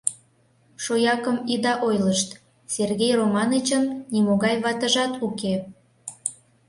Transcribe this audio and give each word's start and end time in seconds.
—Шоякым 0.83 1.37
ида 1.53 1.73
ойлышт, 1.87 2.29
Сергей 2.73 3.13
Романычын 3.19 3.83
нимогай 4.13 4.55
ватыжат 4.63 5.13
уке... 5.27 5.53